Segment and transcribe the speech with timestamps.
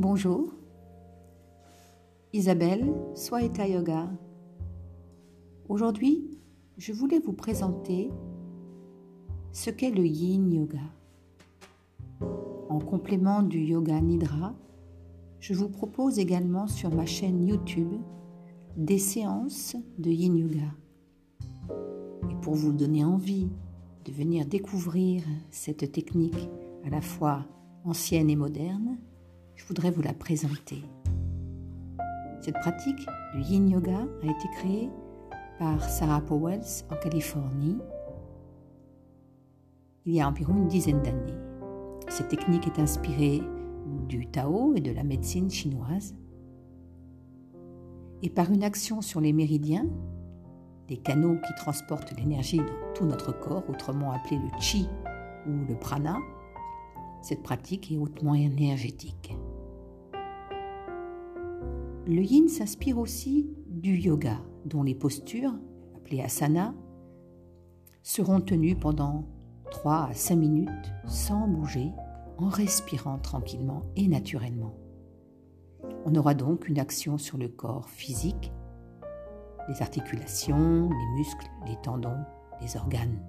[0.00, 0.48] Bonjour,
[2.32, 4.08] Isabelle, Swaeta Yoga.
[5.68, 6.38] Aujourd'hui,
[6.78, 8.10] je voulais vous présenter
[9.52, 10.80] ce qu'est le Yin Yoga.
[12.70, 14.54] En complément du Yoga Nidra,
[15.38, 17.92] je vous propose également sur ma chaîne YouTube
[18.78, 20.72] des séances de Yin Yoga.
[22.30, 23.50] Et pour vous donner envie
[24.06, 26.48] de venir découvrir cette technique
[26.86, 27.44] à la fois
[27.84, 28.96] ancienne et moderne,
[29.60, 30.82] je voudrais vous la présenter.
[32.40, 34.90] Cette pratique du yin yoga a été créée
[35.58, 37.76] par Sarah Powell en Californie
[40.06, 41.38] il y a environ une dizaine d'années.
[42.08, 43.42] Cette technique est inspirée
[44.08, 46.14] du Tao et de la médecine chinoise.
[48.22, 49.86] Et par une action sur les méridiens,
[50.88, 54.88] les canaux qui transportent l'énergie dans tout notre corps, autrement appelé le chi
[55.46, 56.16] ou le prana,
[57.20, 59.36] cette pratique est hautement énergétique.
[62.06, 65.54] Le yin s'inspire aussi du yoga, dont les postures,
[65.94, 66.74] appelées asana,
[68.02, 69.26] seront tenues pendant
[69.70, 71.92] 3 à 5 minutes sans bouger,
[72.38, 74.74] en respirant tranquillement et naturellement.
[76.06, 78.50] On aura donc une action sur le corps physique,
[79.68, 82.24] les articulations, les muscles, les tendons,
[82.62, 83.22] les organes.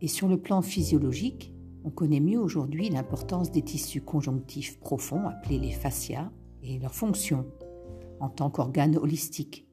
[0.00, 1.52] Et sur le plan physiologique,
[1.86, 6.32] on connaît mieux aujourd'hui l'importance des tissus conjonctifs profonds appelés les fascias
[6.64, 7.46] et leur fonction
[8.18, 9.68] en tant qu'organes holistiques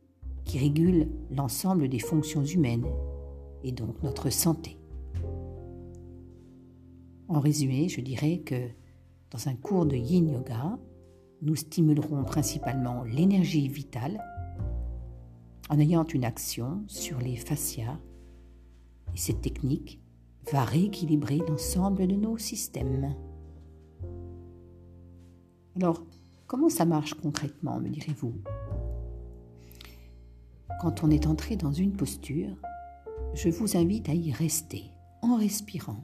[0.45, 2.86] qui régulent l'ensemble des fonctions humaines
[3.64, 4.78] et donc notre santé.
[7.30, 8.70] En résumé, je dirais que
[9.31, 10.77] dans un cours de yin yoga,
[11.42, 14.23] nous stimulerons principalement l'énergie vitale
[15.67, 17.98] en ayant une action sur les fascias
[19.16, 20.02] et cette technique
[20.52, 23.16] va rééquilibrer l'ensemble de nos systèmes.
[25.76, 26.05] Alors,
[26.48, 28.33] comment ça marche concrètement, me direz-vous?
[30.81, 32.55] Quand on est entré dans une posture,
[33.33, 34.83] je vous invite à y rester
[35.21, 36.04] en respirant.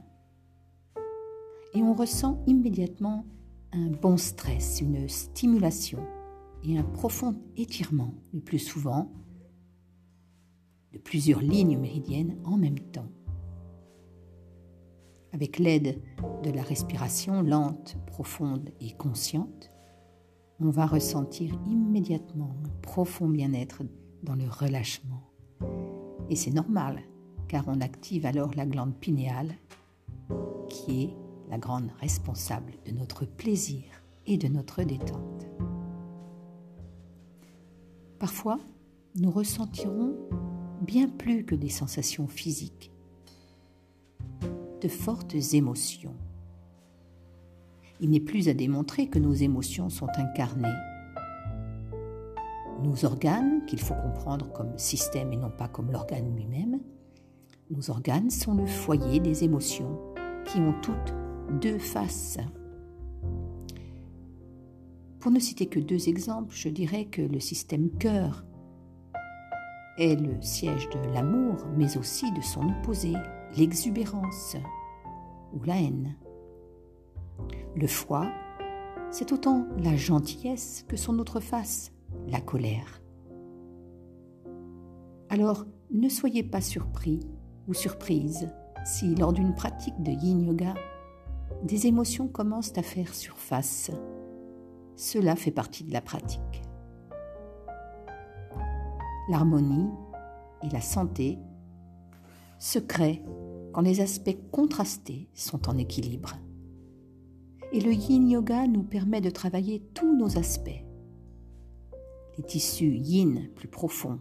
[1.74, 3.26] Et on ressent immédiatement
[3.72, 6.00] un bon stress, une stimulation
[6.64, 9.12] et un profond étirement, le plus souvent,
[10.92, 13.08] de plusieurs lignes méridiennes en même temps.
[15.32, 16.00] Avec l'aide
[16.42, 19.70] de la respiration lente, profonde et consciente,
[20.58, 23.82] on va ressentir immédiatement un profond bien-être
[24.22, 25.22] dans le relâchement.
[26.28, 27.02] Et c'est normal,
[27.48, 29.54] car on active alors la glande pinéale,
[30.68, 31.16] qui est
[31.48, 33.84] la grande responsable de notre plaisir
[34.26, 35.46] et de notre détente.
[38.18, 38.58] Parfois,
[39.16, 40.14] nous ressentirons
[40.82, 42.89] bien plus que des sensations physiques
[44.80, 46.14] de fortes émotions.
[48.00, 50.68] Il n'est plus à démontrer que nos émotions sont incarnées.
[52.82, 56.80] Nos organes, qu'il faut comprendre comme système et non pas comme l'organe lui-même,
[57.70, 59.98] nos organes sont le foyer des émotions
[60.46, 61.14] qui ont toutes
[61.60, 62.38] deux faces.
[65.20, 68.46] Pour ne citer que deux exemples, je dirais que le système cœur
[69.98, 73.12] est le siège de l'amour, mais aussi de son opposé,
[73.56, 74.56] l'exubérance
[75.52, 76.16] ou la haine.
[77.74, 78.30] Le foie,
[79.10, 81.92] c'est autant la gentillesse que son autre face,
[82.28, 83.02] la colère.
[85.28, 87.20] Alors, ne soyez pas surpris
[87.68, 88.48] ou surprise
[88.84, 90.74] si, lors d'une pratique de yin yoga,
[91.62, 93.90] des émotions commencent à faire surface.
[94.96, 96.62] Cela fait partie de la pratique.
[99.28, 99.88] L'harmonie
[100.62, 101.38] et la santé
[102.60, 103.24] se créent
[103.72, 106.36] quand les aspects contrastés sont en équilibre.
[107.72, 110.84] Et le yin yoga nous permet de travailler tous nos aspects.
[112.36, 114.20] Les tissus yin plus profonds,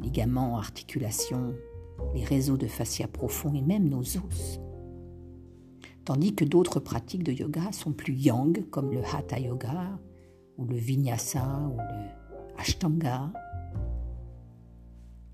[0.00, 1.54] ligaments, articulations,
[2.14, 4.60] les réseaux de fascia profonds et même nos os.
[6.04, 9.98] Tandis que d'autres pratiques de yoga sont plus yang, comme le hatha yoga,
[10.56, 13.30] ou le vinyasa, ou le ashtanga.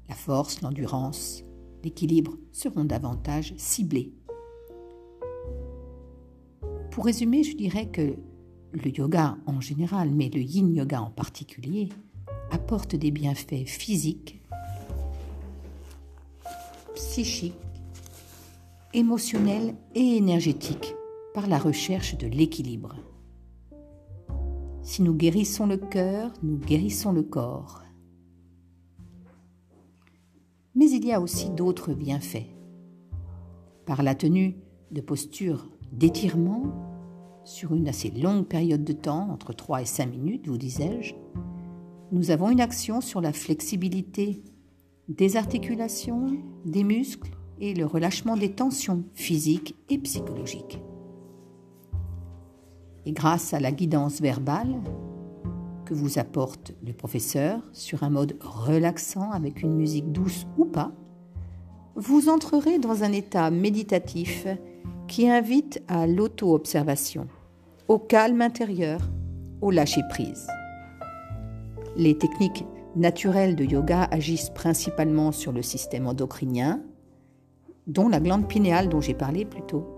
[0.08, 1.44] La force, l'endurance,
[1.84, 4.12] l'équilibre seront davantage ciblés.
[6.90, 8.16] Pour résumer, je dirais que
[8.72, 11.88] le yoga en général, mais le yin yoga en particulier,
[12.50, 14.40] apporte des bienfaits physiques,
[16.94, 17.54] psychiques,
[18.94, 20.94] émotionnels et énergétiques
[21.34, 22.96] par la recherche de l'équilibre.
[24.82, 27.82] Si nous guérissons le cœur, nous guérissons le corps.
[31.06, 32.48] Il y a aussi d'autres bienfaits.
[33.84, 34.56] Par la tenue
[34.90, 36.64] de postures d'étirement
[37.44, 41.14] sur une assez longue période de temps, entre 3 et 5 minutes, vous disais-je,
[42.10, 44.42] nous avons une action sur la flexibilité
[45.08, 46.26] des articulations,
[46.64, 47.30] des muscles
[47.60, 50.80] et le relâchement des tensions physiques et psychologiques.
[53.04, 54.74] Et grâce à la guidance verbale
[55.86, 60.92] que vous apporte le professeur sur un mode relaxant avec une musique douce ou pas,
[61.94, 64.46] vous entrerez dans un état méditatif
[65.08, 67.28] qui invite à l'auto-observation,
[67.88, 69.00] au calme intérieur,
[69.62, 70.46] au lâcher-prise.
[71.96, 72.66] Les techniques
[72.96, 76.82] naturelles de yoga agissent principalement sur le système endocrinien,
[77.86, 79.95] dont la glande pinéale dont j'ai parlé plus tôt.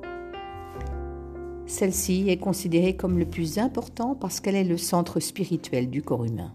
[1.69, 6.25] Celle-ci est considérée comme le plus important parce qu'elle est le centre spirituel du corps
[6.25, 6.55] humain.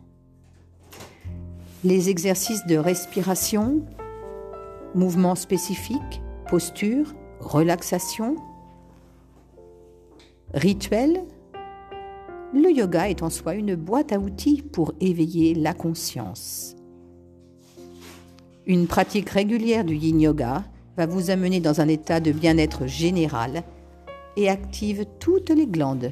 [1.83, 3.83] Les exercices de respiration,
[4.95, 8.37] mouvements spécifiques, posture, relaxation,
[10.55, 11.23] rituels,
[12.51, 16.75] le yoga est en soi une boîte à outils pour éveiller la conscience.
[18.65, 20.63] Une pratique régulière du yin yoga
[20.97, 23.63] va vous amener dans un état de bien-être général
[24.37, 26.11] et active toutes les glandes.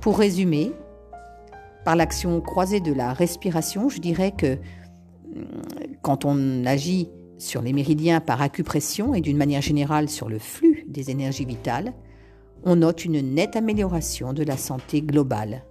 [0.00, 0.72] Pour résumer,
[1.84, 4.58] par l'action croisée de la respiration, je dirais que
[5.34, 5.46] hum,
[6.02, 7.08] quand on agit
[7.38, 11.92] sur les méridiens par acupression et d'une manière générale sur le flux des énergies vitales,
[12.64, 15.64] on note une nette amélioration de la santé globale.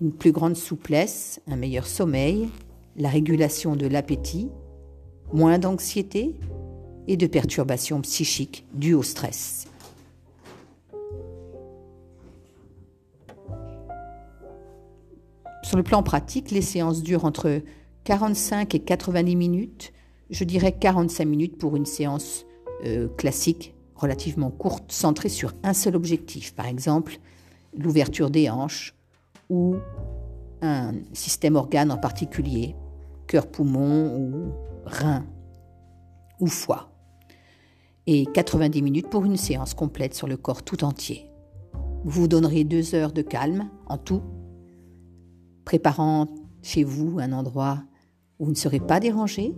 [0.00, 2.48] Une plus grande souplesse, un meilleur sommeil,
[2.96, 4.50] la régulation de l'appétit,
[5.32, 6.36] moins d'anxiété
[7.08, 9.66] et de perturbations psychiques dues au stress.
[15.62, 17.62] Sur le plan pratique, les séances durent entre
[18.04, 19.92] 45 et 90 minutes.
[20.30, 22.44] Je dirais 45 minutes pour une séance
[22.84, 27.18] euh, classique relativement courte, centrée sur un seul objectif, par exemple
[27.78, 28.94] l'ouverture des hanches
[29.48, 29.76] ou
[30.60, 32.76] un système organe en particulier,
[33.26, 34.52] cœur, poumon ou
[34.84, 35.24] rein
[36.40, 36.91] ou foie.
[38.06, 41.26] Et 90 minutes pour une séance complète sur le corps tout entier.
[42.04, 44.22] Vous vous donnerez deux heures de calme en tout,
[45.64, 46.26] préparant
[46.62, 47.84] chez vous un endroit
[48.38, 49.54] où vous ne serez pas dérangé.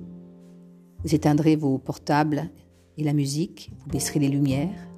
[1.03, 2.51] Vous éteindrez vos portables
[2.99, 4.89] et la musique, vous baisserez les lumières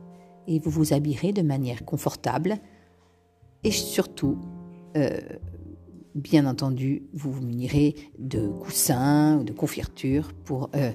[0.48, 2.58] et vous vous habillerez de manière confortable
[3.66, 4.38] et surtout,
[4.96, 5.18] euh,
[6.14, 10.92] bien entendu, vous vous munirez de coussins ou de couvertures pour euh,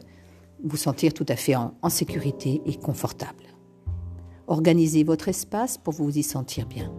[0.63, 3.43] vous sentir tout à fait en, sécurité et confortable.
[4.47, 6.91] Organisez votre espace pour vous y sentir bien.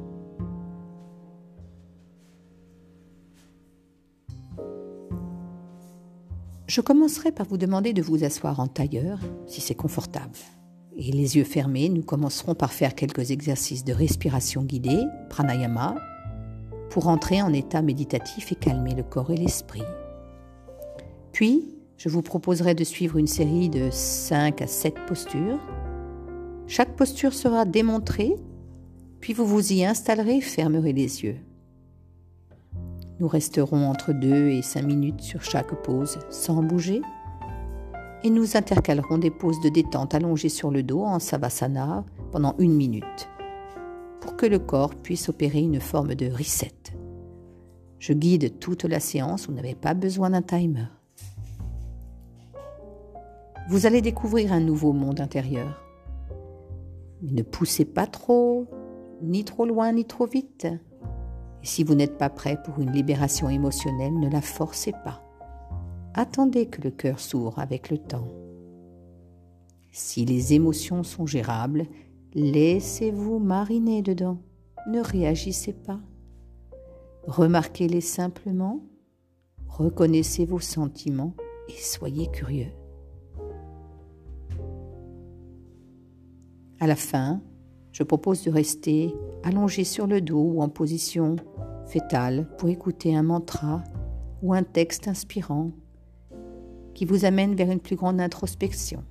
[6.67, 10.33] Je commencerai par vous demander de vous asseoir en tailleur, si c'est confortable.
[10.97, 15.97] Et les yeux fermés, nous commencerons par faire quelques exercices de respiration guidée, pranayama,
[16.89, 19.83] pour entrer en état méditatif et calmer le corps et l'esprit.
[21.33, 21.72] Puis,
[22.03, 25.61] je vous proposerai de suivre une série de 5 à 7 postures.
[26.67, 28.35] Chaque posture sera démontrée,
[29.21, 31.37] puis vous vous y installerez et fermerez les yeux.
[33.21, 37.03] Nous resterons entre 2 et 5 minutes sur chaque pause sans bouger
[38.25, 42.75] et nous intercalerons des pauses de détente allongées sur le dos en savasana pendant une
[42.75, 43.29] minute
[44.21, 46.75] pour que le corps puisse opérer une forme de reset.
[48.01, 50.89] Je guide toute la séance, vous n'avez pas besoin d'un timer.
[53.73, 55.83] Vous allez découvrir un nouveau monde intérieur.
[57.23, 58.67] ne poussez pas trop,
[59.23, 60.67] ni trop loin, ni trop vite.
[61.63, 65.23] Et si vous n'êtes pas prêt pour une libération émotionnelle, ne la forcez pas.
[66.13, 68.29] Attendez que le cœur s'ouvre avec le temps.
[69.91, 71.87] Si les émotions sont gérables,
[72.35, 74.37] laissez-vous mariner dedans.
[74.87, 76.01] Ne réagissez pas.
[77.27, 78.81] Remarquez-les simplement,
[79.67, 81.33] reconnaissez vos sentiments
[81.71, 82.69] et soyez curieux.
[86.83, 87.41] À la fin,
[87.93, 91.37] je propose de rester allongé sur le dos ou en position
[91.87, 93.85] fétale pour écouter un mantra
[94.43, 95.71] ou un texte inspirant
[96.95, 99.05] qui vous amène vers une plus grande introspection.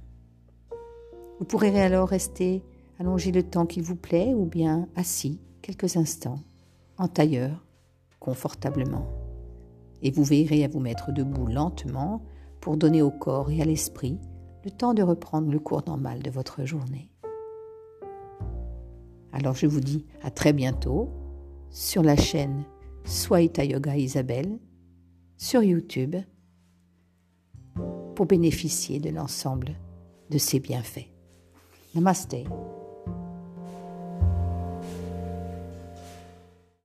[1.40, 2.62] Vous pourrez alors rester
[3.00, 6.42] allongé le temps qu'il vous plaît ou bien assis quelques instants
[6.98, 7.66] en tailleur
[8.20, 9.08] confortablement.
[10.02, 12.22] Et vous veillerez à vous mettre debout lentement
[12.60, 14.20] pour donner au corps et à l'esprit
[14.66, 17.11] le temps de reprendre le cours normal de votre journée.
[19.34, 21.10] Alors je vous dis à très bientôt
[21.70, 22.64] sur la chaîne
[23.06, 24.60] Swaita Yoga Isabelle
[25.38, 26.16] sur YouTube
[28.16, 29.72] pour bénéficier de l'ensemble
[30.30, 31.08] de ses bienfaits.
[31.96, 32.36] Namaste.